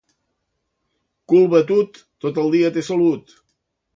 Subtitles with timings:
[1.33, 3.37] Cul batut, tot el dia té salut.